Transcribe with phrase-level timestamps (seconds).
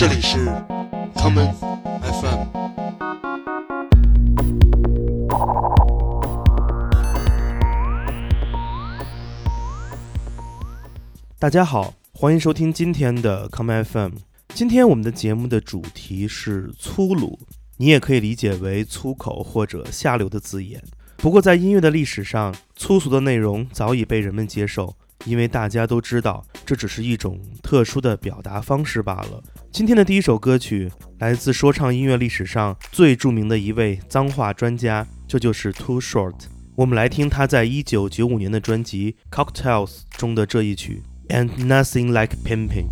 [0.00, 0.38] 这里是
[1.14, 1.52] common
[2.00, 2.46] FM。
[11.38, 14.12] 大家好，欢迎收听今天的 common FM。
[14.54, 17.38] 今天我们的节目的主题是粗鲁，
[17.76, 20.82] 你也可以理解为粗口或者下流的字眼。
[21.18, 24.96] 不过在音乐的历史上，粗俗的内容早已被人们接受。
[25.24, 29.42] 因为大家都知道，这只是一种特殊的表达方式罢了。
[29.70, 36.34] 今天的第一首歌曲来自说唱音乐历史上最著名的一位脏话专家，这就是 Too Short。
[36.76, 42.86] 我们来听他在一九九五年的专辑《Cocktails》中的这一曲，And Nothing Like Pimping。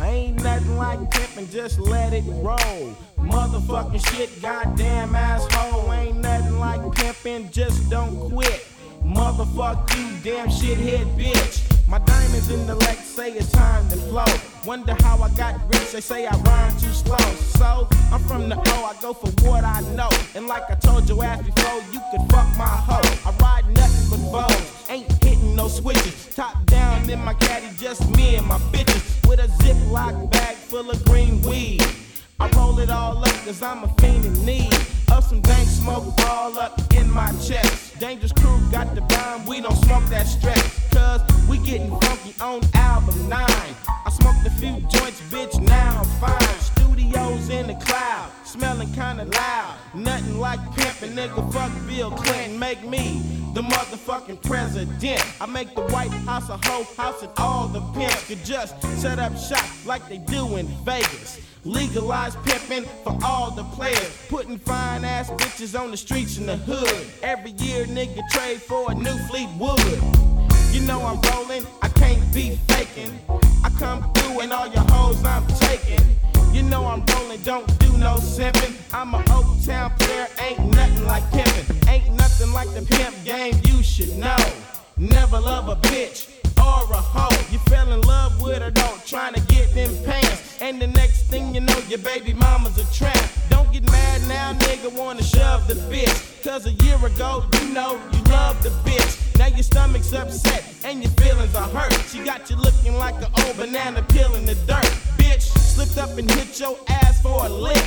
[0.00, 2.94] I Ain't nothing like pimpin', just let it roll.
[3.18, 5.92] Motherfucking shit, goddamn asshole.
[5.92, 8.66] Ain't nothing like pimpin', just don't quit.
[9.04, 11.71] Motherfuck you, damn shithead bitch.
[11.88, 14.24] My diamonds in the lake say it's time to flow.
[14.64, 17.16] Wonder how I got rich, they say I rhyme too slow.
[17.58, 20.08] So, I'm from the O, I go for what I know.
[20.34, 23.30] And like I told your ass before, you could fuck my hoe.
[23.30, 26.34] I ride nothing but bows, ain't hitting no switches.
[26.34, 29.28] Top down in my caddy, just me and my bitches.
[29.28, 31.84] With a Ziploc bag full of green weed.
[32.40, 36.04] I roll it all up, cause I'm a fiend in need of some dank smoke
[36.26, 37.98] all up in my chest.
[37.98, 40.64] Dangerous crew got the bomb, we don't smoke that stress.
[40.92, 43.40] Cause we getting funky on album 9.
[43.40, 46.58] I smoked a few joints, bitch, now I'm fine.
[46.60, 49.74] Studios in the cloud, smelling kinda loud.
[49.94, 52.58] Nothing like pimpin', nigga, fuck Bill Clinton.
[52.58, 55.22] Make me the motherfucking president.
[55.40, 59.18] I make the White House a whole house and all the pimps could just set
[59.18, 61.40] up shop like they do in Vegas.
[61.64, 64.16] Legalize pimping for all the players.
[64.28, 67.06] Putting fine ass bitches on the streets in the hood.
[67.22, 69.80] Every year, nigga trade for a new Fleetwood.
[70.72, 73.18] You know I'm rolling, I can't be faking.
[73.62, 76.00] I come through and all your hoes I'm taking.
[76.52, 78.74] You know I'm rolling, don't do no simping.
[78.94, 81.81] I'm a Oak Town player, ain't nothing like pimping.
[82.52, 84.36] Like the pimp game, you should know.
[84.98, 87.34] Never love a bitch or a hoe.
[87.50, 90.60] You fell in love with her, don't trying to get them pants.
[90.60, 93.26] And the next thing you know, your baby mama's a tramp.
[93.48, 96.44] Don't get mad now, nigga, wanna shove the bitch.
[96.44, 99.38] Cause a year ago, you know you loved the bitch.
[99.38, 101.92] Now your stomach's upset and your feelings are hurt.
[102.10, 104.92] She got you looking like an old banana peel in the dirt.
[105.16, 107.82] Bitch, slipped up and hit your ass for a lick.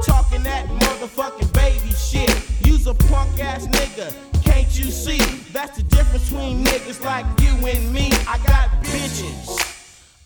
[0.00, 2.32] Talking that motherfucking baby shit.
[2.66, 4.14] Use a punk ass nigga.
[4.42, 5.18] Can't you see?
[5.52, 8.10] That's the difference between niggas like you and me.
[8.26, 9.48] I got bitches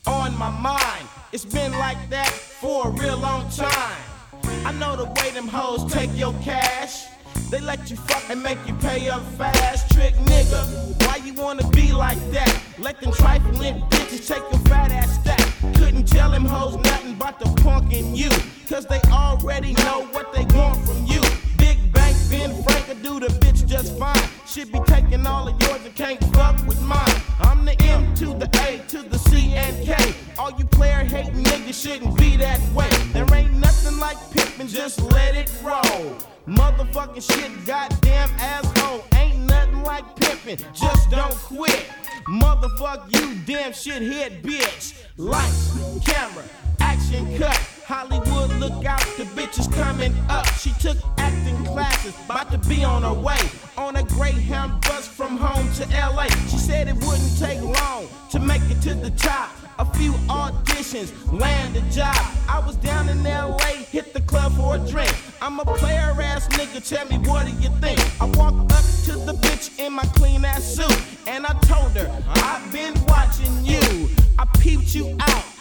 [0.07, 1.09] on my mind.
[1.33, 4.03] It's been like that for a real long time.
[4.65, 7.07] I know the way them hoes take your cash.
[7.51, 9.93] They let you fuck and make you pay up fast.
[9.93, 12.61] Trick nigga, why you wanna be like that?
[12.79, 15.75] Let them trifling bitches take your fat ass stack.
[15.77, 18.31] Couldn't tell them hoes nothing about the punk in you.
[18.69, 21.21] Cause they already know what they want from you.
[21.57, 24.36] Big Bank, Ben Frank do the bitch just fine.
[24.57, 27.21] Should be taking all of yours and can't fuck with mine.
[27.41, 30.15] I'm the M to the A to the C and K.
[30.39, 32.89] All you player hating niggas shouldn't be that way.
[33.13, 36.17] There ain't nothing like pimpin', just let it roll.
[36.49, 39.05] Motherfucking shit, goddamn asshole.
[39.17, 41.85] Ain't nothing like pimpin', just don't quit.
[42.27, 44.95] Motherfuck you, damn shithead bitch.
[45.19, 46.45] Lights, camera,
[46.81, 47.76] action cut.
[47.87, 50.45] Hollywood, look out, the bitch is coming up.
[50.59, 53.39] She took acting classes, about to be on her way.
[53.77, 56.27] On a Greyhound bus from home to LA.
[56.49, 59.51] She said it wouldn't take long to make it to the top.
[59.79, 62.17] A few auditions, land a job.
[62.49, 65.15] I was down in LA, hit the club for a drink.
[65.41, 68.01] I'm a player ass nigga, tell me what do you think?
[68.21, 72.11] I walked up to the bitch in my clean ass suit, and I told her,
[72.31, 74.09] I've been watching you.
[74.41, 75.56] I peeped you out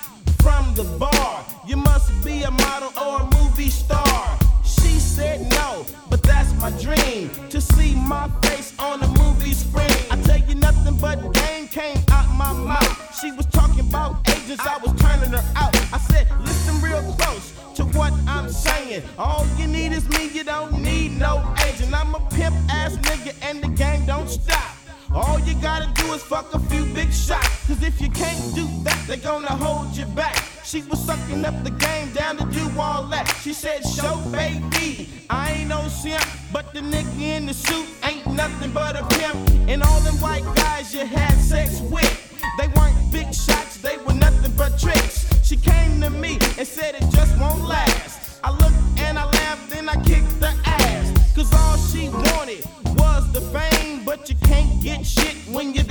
[0.45, 1.43] from the bar.
[1.65, 4.37] You must be a model or a movie star.
[4.63, 9.97] She said no, but that's my dream to see my face on a movie screen.
[10.11, 13.19] I tell you nothing but game came out my mouth.
[13.19, 15.73] She was talking about agents, I was turning her out.
[15.91, 17.45] I said, listen real close
[17.77, 19.01] to what I'm saying.
[19.17, 21.33] All you need is me, you don't need no
[21.65, 21.91] agent.
[21.91, 24.75] I'm a pimp ass nigga, and the game don't stop.
[25.11, 27.67] All you gotta do is fuck a few big shots.
[27.67, 28.94] Cause if you can't do that,
[29.25, 30.37] gonna hold you back.
[30.63, 33.25] She was sucking up the game down to do all that.
[33.41, 36.23] She said, Show baby, I ain't no simp,
[36.53, 39.35] but the nigga in the suit ain't nothing but a pimp.
[39.67, 42.15] And all them white guys you had sex with,
[42.59, 45.25] they weren't big shots, they were nothing but tricks.
[45.43, 48.39] She came to me and said it just won't last.
[48.43, 51.33] I looked and I laughed, then I kicked the ass.
[51.33, 52.63] Cause all she wanted
[52.95, 55.81] was the fame, but you can't get shit when you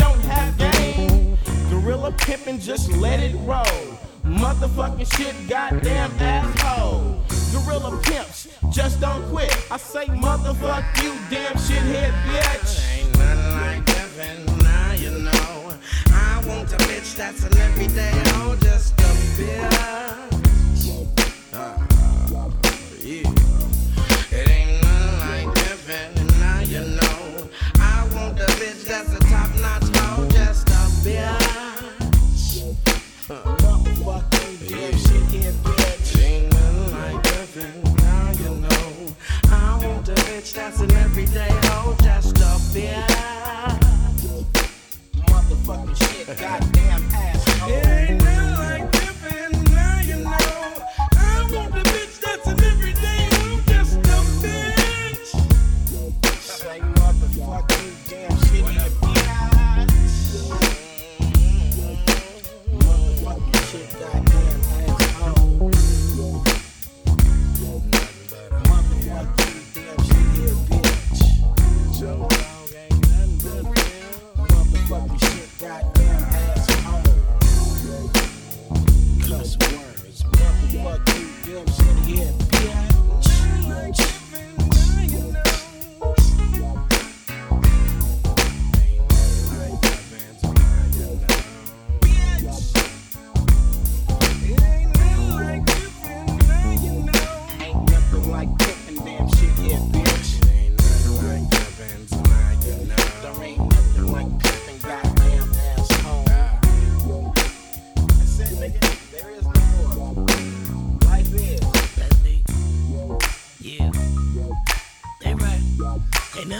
[2.24, 3.98] pimpin', just let it roll.
[4.24, 7.22] Motherfucking shit, goddamn asshole.
[7.52, 9.54] Gorilla pimps, just don't quit.
[9.70, 12.96] I say motherfuck you, damn shithead bitch.
[12.96, 15.74] Ain't nothing like heaven, now you know.
[16.08, 19.04] I want a bitch that's an everyday hoe, just a
[19.36, 19.68] bitch.
[21.52, 22.50] Ah,
[23.02, 23.53] yeah.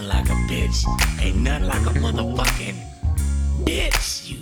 [0.03, 0.86] nothing like a bitch.
[1.21, 2.75] Ain't nothing like a motherfucking
[3.63, 4.30] bitch.
[4.30, 4.38] You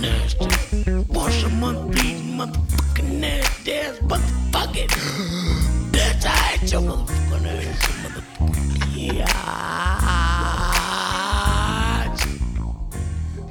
[0.00, 0.46] nasty.
[1.08, 4.88] Wash a month beating motherfucking nasty ass motherfucking
[5.92, 6.24] bitch.
[6.24, 7.64] I hate your motherfucking ass.
[7.88, 8.72] you Motherfucking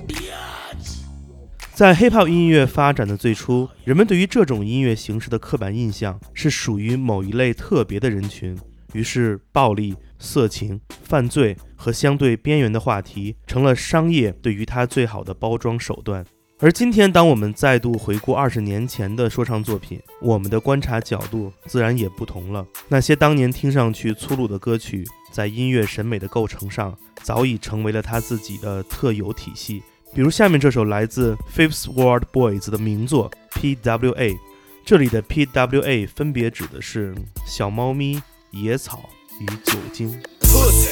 [0.08, 0.26] bitch.
[0.76, 1.00] Bitch.
[1.74, 8.58] 在 hip hop 音乐发展的最初，人们对于这种音乐形式的刻板印象是属于某一类特别的人群，
[8.93, 16.25] 于是暴力、色情、犯罪和相对边缘的话题成了商业对于它最好的包装手段。
[16.63, 22.67] 而今天，当我们再度回顾二十年前的说唱作品，我们的观察角度自然也不同了。
[22.89, 25.03] 那些当年听上去粗鲁的歌曲，
[25.33, 29.83] 在音乐审美的构成上，早已成为了他自己的特有体系。
[30.13, 34.37] 比如下面这首来自 Fifth World Boys 的名作 P.W.A，
[34.85, 37.15] 这里的 P.W.A 分别指的是
[37.47, 38.21] 小猫咪、
[38.52, 39.10] 野草
[39.40, 40.22] 与酒精。
[40.42, 40.90] Pussy,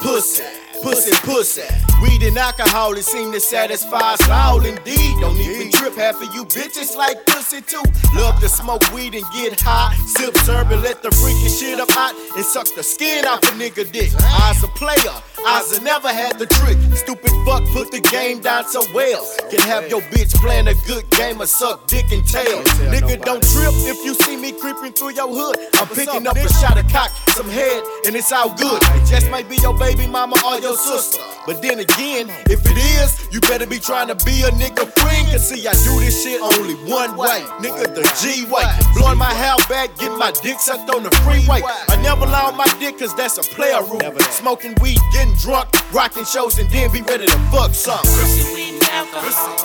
[0.00, 0.42] pussy,
[0.82, 1.62] pussy, pussy.
[2.02, 5.14] Weed and alcohol, it seem to satisfy us all indeed.
[5.20, 7.82] Don't even trip, half of you bitches like pussy too.
[8.14, 9.94] Love to smoke weed and get high.
[10.06, 13.54] Sip syrup and let the freaking shit up hot and suck the skin off a
[13.54, 14.10] nigga dick.
[14.18, 15.14] I's a player,
[15.45, 16.77] A never had the trick.
[16.95, 19.23] Stupid fuck put the game down so well.
[19.49, 22.63] Can have your bitch playing a good game of suck dick and tail.
[22.91, 25.55] Nigga, don't trip if you see me creeping through your hood.
[25.75, 28.81] I'm picking up a shot of cock, some head, and it's all good.
[29.05, 31.21] Just might be your baby mama or your sister.
[31.45, 35.27] But then again, if it is, you better be trying to be a nigga friend.
[35.31, 37.41] Cause see, I do this shit only one way.
[37.63, 38.67] Nigga, the G way.
[38.93, 41.61] Blowing my hair back, getting my dick sucked on the freeway.
[41.87, 44.01] I never lie on my dick cause that's a player rule.
[44.31, 47.99] Smoking weed, getting drunk, rocking shows, and then be ready to fuck some.
[47.99, 49.56] Pussy, weed, and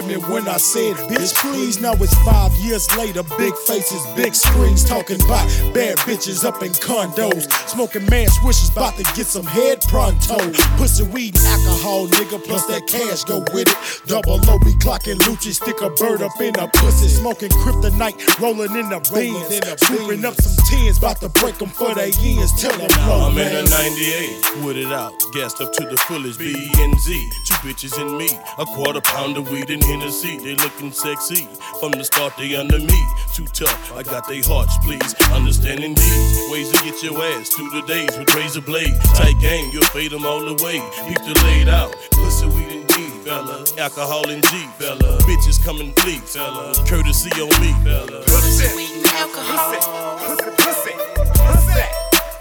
[0.00, 1.80] hoes me when I said, bitch, please.
[1.80, 6.72] Now it's five years later, big faces, big screens, talking about bad bitches up in
[6.72, 10.38] condos, smoking man swishes, about to get some head pronto.
[10.76, 14.06] Pussy, weed, and alcohol, nigga, plus that cash go with it.
[14.06, 18.74] Double O be clocking Lucci, stick a bird up in a pussy, smoking kryptonite, rolling
[18.76, 22.52] in the beans, swooping up some tens, about to break them for their ends.
[22.60, 26.38] Tell them, low, I'm in a 98, with it out, gassed up to the fullest.
[26.38, 30.56] B and Z, two bitches and me, a quarter pound of weed in Hennessy, they
[30.56, 31.46] looking sexy.
[31.78, 33.00] From the start, they under me.
[33.32, 35.14] Too tough, I got their hearts, please.
[35.30, 38.94] Understanding these ways to get your ass through the days with razor blade.
[39.14, 40.82] Tight game, you'll fade them all away.
[41.06, 43.64] Keep the laid out, pussy weed and D, fella.
[43.78, 45.18] Alcohol and G, fella.
[45.22, 46.74] Bitches coming and fella.
[46.88, 48.22] Courtesy on me, fella.
[48.26, 49.70] Pussy, weed, and alcohol.
[50.18, 50.92] Pussy, pussy,
[51.38, 51.86] pussy,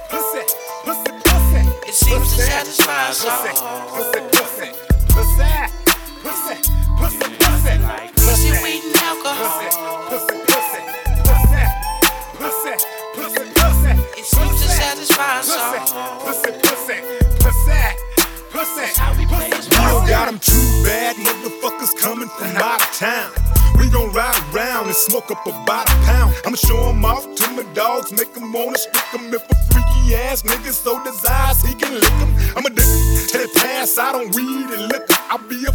[0.09, 0.43] pussy,
[0.83, 1.61] pussy, pussy.
[1.87, 4.34] It seems to satisfy us all.
[9.25, 9.67] Pussy,
[10.07, 10.81] pussy, pussy,
[11.25, 11.63] pussy,
[12.37, 12.73] pussy,
[13.15, 13.91] pussy, pussy.
[14.21, 16.19] It's you to satisfy us all.
[16.21, 16.97] Pussy, pussy,
[17.41, 17.79] pussy,
[18.51, 19.65] pussy, pussy.
[19.65, 23.31] You don't got them too bad, motherfuckers coming from out of town.
[23.79, 26.35] We gon' ride around and smoke up about a pound.
[26.45, 30.15] I'ma show 'em off to my dogs, make 'em wanna stick 'em if a freaky
[30.15, 32.29] ass nigga so desires he can lick 'em.
[32.55, 35.17] I'ma dick 'em till they pass out on weed and liquor.
[35.31, 35.73] I'll be a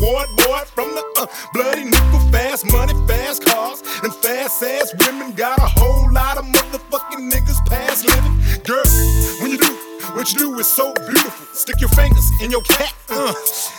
[0.00, 4.94] fifth ward boy from the uh, bloody nickel, fast money, fast cars, and fast ass
[4.98, 5.32] women.
[5.32, 8.62] Got a whole lot of motherfucking niggas past living.
[8.64, 8.84] Girl,
[9.40, 9.76] when you do
[10.14, 11.46] what you do is so beautiful.
[11.54, 13.32] Stick your fingers in your cat, uh,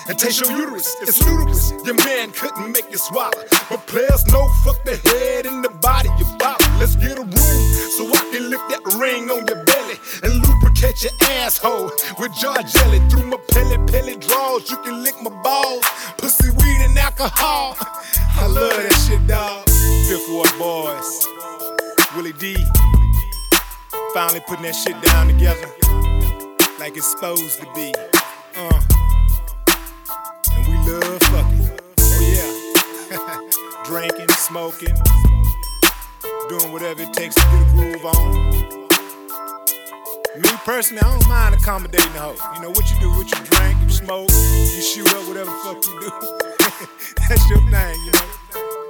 [0.07, 0.95] and taste your uterus.
[1.01, 1.71] It's ludicrous.
[1.85, 3.43] Your man couldn't make you swallow.
[3.69, 6.57] But players know fuck the head and the body you follow.
[6.79, 7.61] Let's get a room
[7.97, 11.13] so I can lift that ring on your belly and lubricate your
[11.43, 12.99] asshole with jar jelly.
[13.09, 13.60] Through my pelly
[14.61, 15.85] draws, you can lick my balls.
[16.17, 17.75] Pussy, weed, and alcohol.
[17.79, 19.67] I love that shit, dog.
[20.07, 21.27] Fifth Ward Boys.
[22.15, 22.57] Willie D.
[24.13, 25.67] Finally putting that shit down together
[26.79, 27.93] like it's supposed to be.
[28.55, 28.81] Uh.
[30.53, 31.69] And we love fucking.
[31.99, 32.19] Oh
[33.11, 33.83] yeah.
[33.85, 34.95] Drinking, smoking,
[36.49, 38.90] doing whatever it takes to get a groove on.
[40.37, 42.35] Me personally, I don't mind accommodating the hoe.
[42.55, 45.59] You know what you do, what you drink, you smoke, you shoot up, whatever the
[45.65, 46.09] fuck you do.
[47.29, 48.27] That's your thing, you know.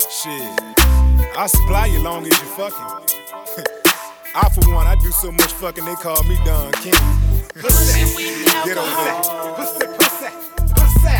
[0.06, 1.36] Shit.
[1.36, 2.78] I'll supply you long as you fucking.
[4.36, 6.94] I for one, I do so much fucking they call me Don King.
[7.56, 9.56] Pussy, weed, and Get over alcohol.
[9.58, 9.58] that.
[9.58, 10.30] Pussy, pussy,
[10.78, 11.18] pussy,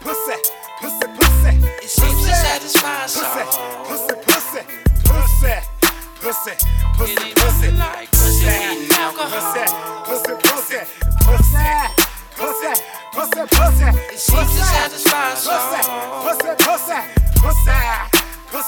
[0.00, 0.36] pussy,
[0.80, 1.52] pussy, pussy.
[1.84, 3.84] It seems to satisfy us Pussy, all.
[3.86, 4.62] pussy, pussy,
[5.04, 5.54] pussy,
[6.20, 6.54] pussy,
[6.98, 7.70] pussy, It ain't pussy,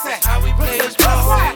[0.02, 0.28] pussy.
[0.28, 1.55] how we play this ball.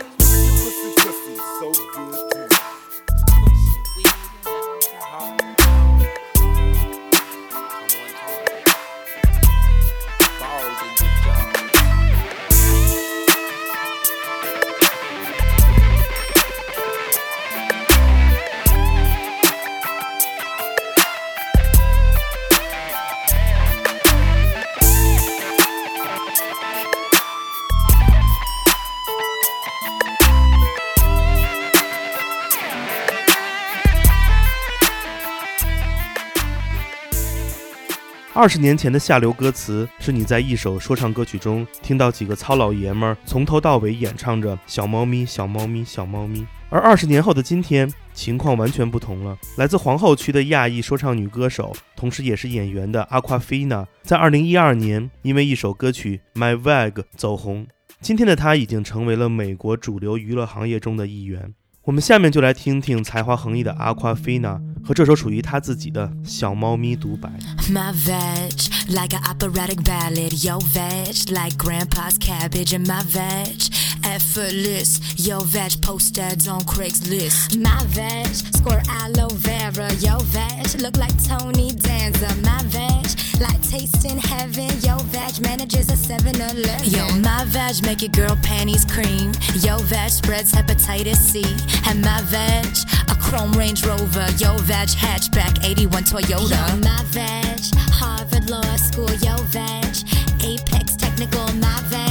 [38.33, 46.47] 二十年前的下流歌词，是你在一首说唱歌曲中听到几个糙老爷们儿从头到尾演唱着“小猫咪，小猫咪，小猫咪”。
[46.71, 49.37] 而二十年后的今天，情况完全不同了。
[49.57, 57.67] 来自皇后区的亚裔说唱女歌手，同时也是演员的 Aquafina，在二零一二年因为一首歌曲《My Vag》走红。
[58.01, 61.53] 今天的她已经成为了美国主流娱乐行业中的一员。
[61.85, 67.31] 我们下面就来听听才华横溢的 Aquafina 和这首属于她自己的小猫咪独白。
[67.71, 70.45] My veg, like an operatic ballad.
[70.45, 72.75] Yo, veg, like grandpa's cabbage.
[72.75, 73.71] And my veg,
[74.03, 75.01] effortless.
[75.17, 77.57] Yo, veg, post ads on Craigslist.
[77.59, 79.89] My veg, squirt aloe vera.
[80.01, 82.29] Yo, veg, look like Tony Danza.
[82.43, 83.30] My veg, like
[83.71, 84.69] tasting heaven.
[84.81, 86.91] Yo, veg, manages a 7 Eleven.
[86.91, 89.33] Yo, my veg, make your girl panties cream.
[89.61, 91.45] Yo, veg, spreads hepatitis C.
[91.89, 92.67] And my veg,
[93.09, 94.27] a chrome Range Rover.
[94.39, 96.51] Yo, veg, hatchback 81 Toyota.
[96.51, 97.61] Yo, my veg,
[97.95, 99.13] Harvard Law School.
[99.23, 99.95] Yo, veg,
[100.43, 101.47] Apex Technical.
[101.55, 102.10] My veg,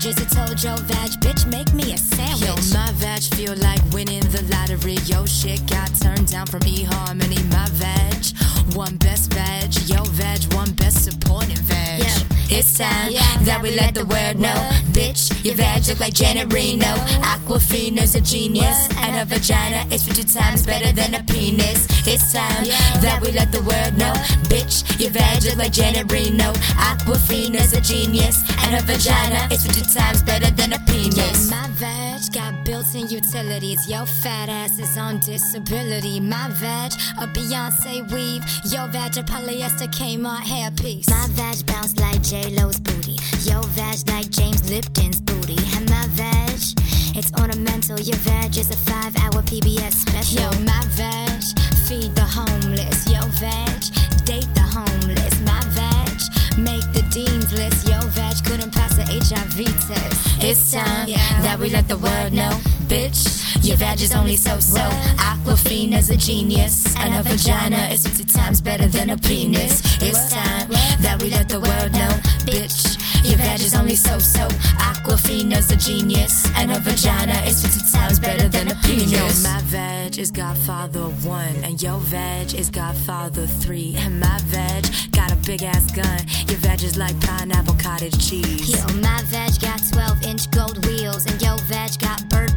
[0.00, 0.22] languages.
[0.22, 2.40] It's told yo, veg, bitch, make me a sandwich.
[2.42, 4.96] Yo, my veg, feel like winning the lottery.
[5.06, 7.42] Yo, shit got turned down from eHarmony.
[7.50, 9.74] My veg, one best veg.
[9.88, 12.29] Yo, veg, one best supporting veg.
[12.60, 13.14] It's time
[13.48, 14.52] that we let the world know.
[14.92, 16.92] Bitch, your veg look like Janet Reno.
[17.24, 21.88] Awkwafina's a genius, and her vagina is 50 times better than a penis.
[22.06, 22.64] It's time
[23.00, 24.12] that we let the world know.
[24.52, 26.52] Bitch, your veg look like Janet Reno.
[26.76, 31.50] Awkwafina's a genius, and her vagina is 50 times better than a penis.
[31.50, 33.88] my veg got built-in utilities.
[33.88, 36.20] Yo, fat ass is on disability.
[36.20, 38.44] My veg, a Beyonce weave.
[38.70, 41.08] Yo, veg, a polyester Kmart hairpiece.
[41.08, 43.16] My veg bounce like J-Lo's booty.
[43.48, 45.56] Yo, veg like James Lipton's booty.
[45.76, 46.58] And my veg,
[47.16, 48.00] it's ornamental.
[48.00, 50.40] Your veg is a five-hour PBS special.
[50.40, 51.42] Yo, my veg,
[51.86, 53.06] feed the homeless.
[53.06, 53.80] Yo, veg,
[54.24, 55.40] date the homeless.
[55.42, 57.86] My veg, make the dean's list.
[57.86, 60.42] Yo, veg couldn't pass the HIV test.
[60.42, 63.39] It's time yeah, that we let the world know, bitch.
[63.62, 64.80] Your veg is only so-so.
[65.18, 69.82] Awkwafina's a genius, and her vagina is 50 times better than a penis.
[70.00, 70.68] It's time
[71.00, 72.12] that we let the world know,
[72.46, 72.98] bitch.
[73.24, 74.48] Your veg is only so-so.
[74.78, 79.12] Awkwafina's a genius, and her vagina is 50 times better than a penis.
[79.12, 83.96] Yo, my veg is Godfather 1, and your veg is Godfather 3.
[83.98, 86.20] And my veg got a big ass gun.
[86.48, 88.70] Your veg is like pineapple cottage cheese.
[88.70, 92.49] Yo, my veg got 12 inch gold wheels, and yo veg got bird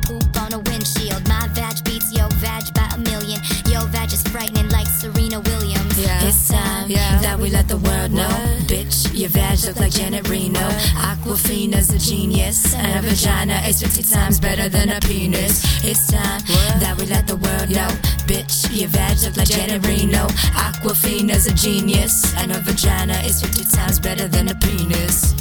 [3.84, 3.94] million.
[3.94, 5.98] Yo veg is frightening like Serena Williams.
[6.00, 6.24] Yeah.
[6.28, 7.20] It's time Yeah.
[7.22, 8.30] that we let the world know.
[8.68, 10.68] Bitch, your vag look like Janet Reno.
[10.96, 12.74] Awkwafina's a genius.
[12.74, 15.64] And a vagina is 50 times better than a penis.
[15.84, 16.42] It's time
[16.80, 17.90] that we let the world know.
[18.28, 20.28] Bitch, your vag look like Janet Reno.
[20.56, 22.34] Awkwafina's a genius.
[22.38, 25.34] And a vagina is 50 times better than a penis.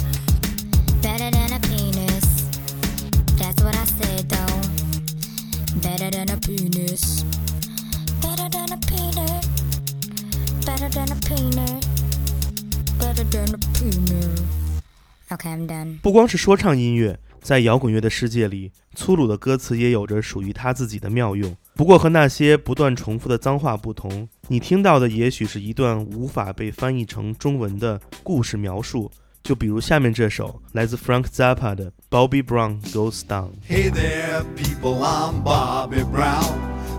[15.33, 15.97] Okay, I'm done.
[15.99, 21.55] 不光是说唱音乐，在摇滚乐的世界里，粗鲁的歌词也有着属于它自己的妙用。
[21.73, 29.09] 不过和那些不断重复的脏话不同，你听到的也许是一段无法被翻译成中文的故事描述。
[29.41, 33.49] 就比如下面这首来自 Frank Zappa 的《Bobby Brown Goes Down》。
[33.67, 36.62] Hey there, people, I'm Bobby Brown.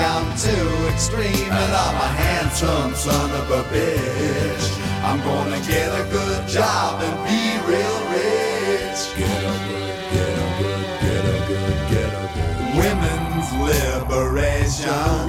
[0.00, 4.64] I'm too extreme, and I'm a handsome son of a bitch.
[5.04, 9.00] I'm gonna get a good job and be real rich.
[9.16, 12.56] Get a good, get a good, get a good, get a good.
[12.80, 15.24] Women's liberation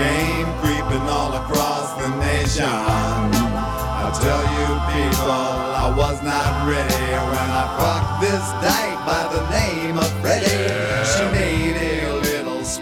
[0.00, 2.64] came creeping all across the nation.
[2.66, 5.48] I tell you people,
[5.84, 8.73] I was not ready when I fucked this dyke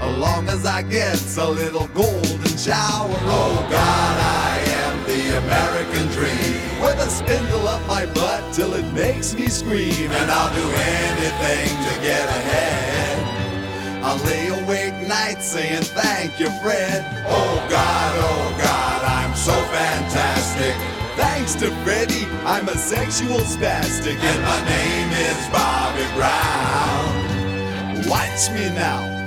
[0.00, 3.16] as long as I get a little golden shower.
[3.26, 6.82] Oh God, I am the American dream.
[6.82, 11.68] With a spindle up my butt till it makes me scream, and I'll do anything
[11.86, 13.18] to get ahead.
[14.02, 17.04] I lay awake nights saying thank you, Fred.
[17.26, 20.74] Oh God, oh God, I'm so fantastic.
[21.16, 28.08] Thanks to Freddie, I'm a sexual spastic, and my name is Bobby Brown.
[28.08, 29.17] Watch me now,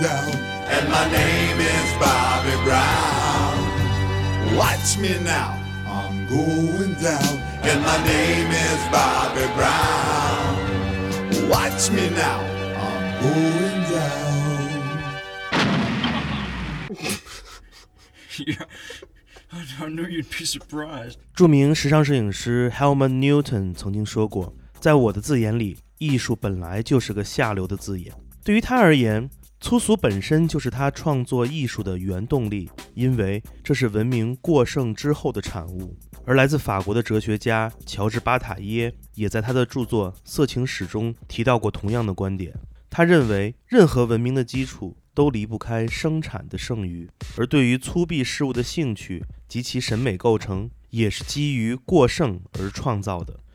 [0.00, 0.30] down,
[0.68, 3.58] and my name is Bobby Brown.
[4.56, 10.54] Watch me now, I'm going down, and my name is Bobby Brown.
[11.48, 12.40] Watch me now,
[12.86, 14.34] I'm going down.
[18.46, 18.64] yeah,
[19.52, 21.18] I, I knew you'd be surprised.
[21.34, 28.14] 着名时尚摄影师 Helmut Newton 曾经说过：“在我的字眼里，艺术本来就是个下流的字眼。
[28.44, 42.53] 对于他而言， 粗俗本身就是他创作艺术的原动力，因为这是文明过剩之后的产物。”而来自法国的哲学家乔治·巴塔耶也在他的著作《色情史》中提到过同样的观点。
[42.89, 53.39] 他认为，任何文明的基础都离不开生产的剩余，而对于粗鄙事物的兴趣及其审美构成，也是基于过剩而创造的。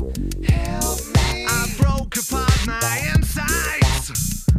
[0.00, 1.46] Help me.
[1.46, 4.49] I broke apart my insides.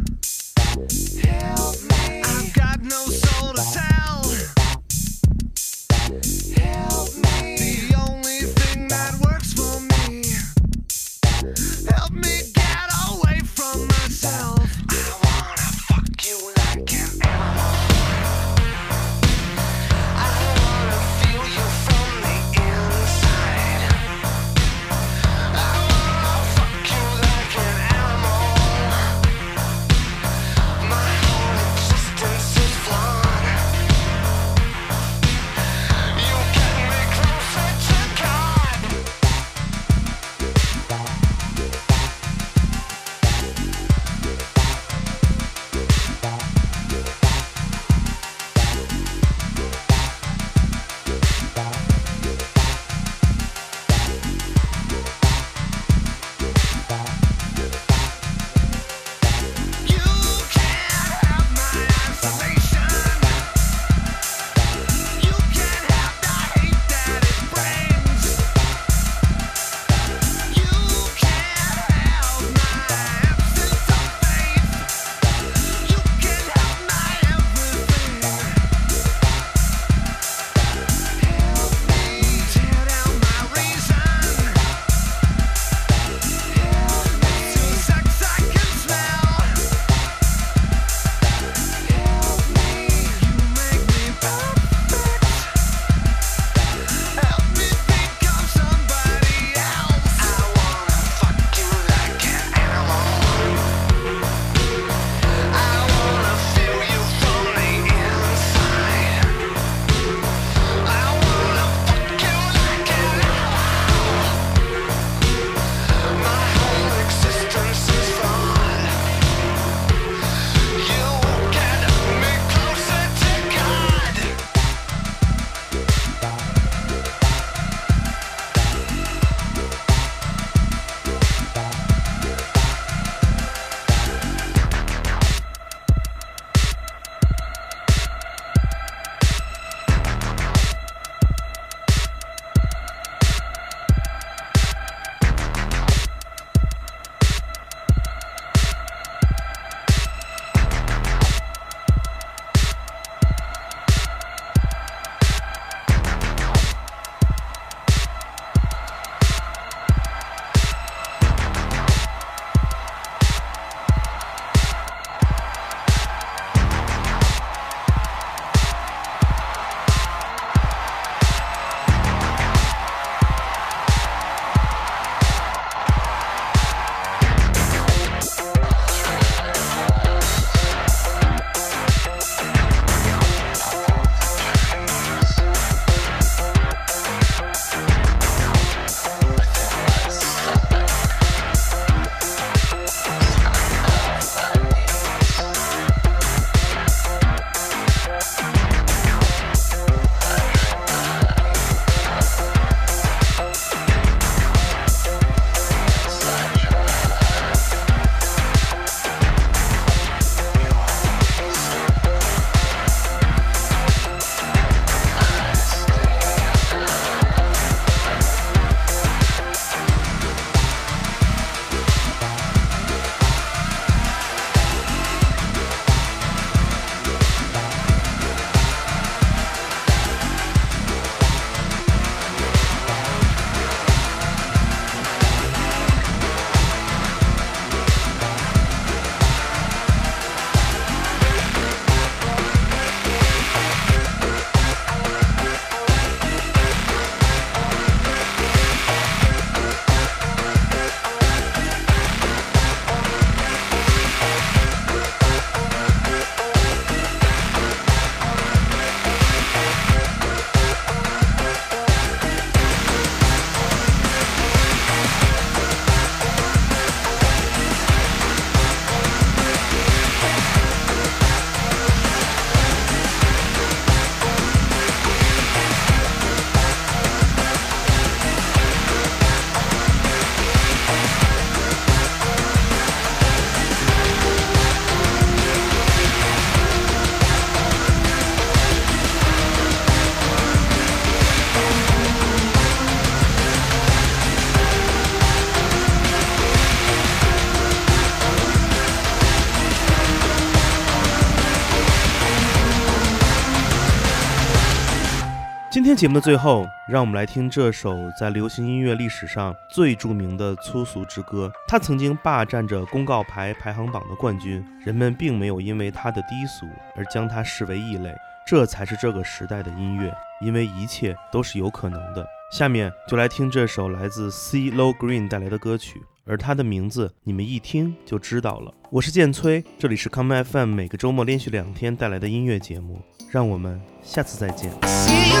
[305.92, 311.52] 天节目的最后，让我们来听这首在流行音乐历史上最著名的粗俗之歌。
[311.68, 318.10] 它曾经霸占着公告牌排行榜的冠军，人们并没有因为它的低俗而将它视为异类。
[318.46, 322.26] 这才是这个时代的音乐，因为一切都是有可能的。
[322.50, 328.72] 下面就来听这首来自 C Low Green 带来的歌曲，而他的名字你们一听就知道了。
[328.90, 334.70] 我是建崔，这里是 Come FM 每个周末连续两天带来的音乐节目，让我们下次再见。
[334.82, 335.40] See you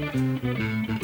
[0.00, 1.02] Thank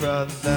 [0.00, 0.53] little